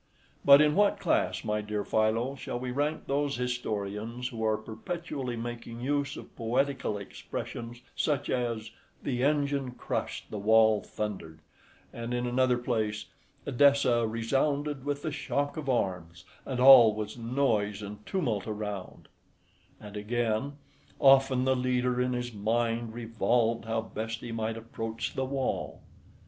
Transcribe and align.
But 0.43 0.61
in 0.61 0.73
what 0.73 0.99
class, 0.99 1.43
my 1.43 1.61
dear 1.61 1.85
Philo, 1.85 2.33
shall 2.33 2.59
we 2.59 2.71
rank 2.71 3.05
those 3.05 3.35
historians 3.37 4.29
who 4.29 4.43
are 4.43 4.57
perpetually 4.57 5.35
making 5.35 5.79
use 5.81 6.17
of 6.17 6.35
poetical 6.35 6.97
expressions, 6.97 7.83
such 7.95 8.27
as 8.27 8.71
"the 9.03 9.23
engine 9.23 9.73
crushed, 9.73 10.31
the 10.31 10.39
wall 10.39 10.81
thundered," 10.81 11.37
and 11.93 12.15
in 12.15 12.25
another 12.25 12.57
place, 12.57 13.05
"Edessa 13.45 14.07
resounded 14.07 14.85
with 14.85 15.03
the 15.03 15.11
shock 15.11 15.55
of 15.55 15.69
arms, 15.69 16.25
and 16.47 16.59
all 16.59 16.95
was 16.95 17.15
noise 17.15 17.83
and 17.83 18.03
tumult 18.03 18.47
around;" 18.47 19.07
and 19.79 19.95
again, 19.95 20.53
"often 20.99 21.45
the 21.45 21.55
leader 21.55 22.01
in 22.01 22.13
his 22.13 22.33
mind 22.33 22.95
revolved 22.95 23.65
how 23.65 23.81
best 23.81 24.21
he 24.21 24.31
might 24.31 24.57
approach 24.57 25.13
the 25.13 25.25
wall." 25.25 25.79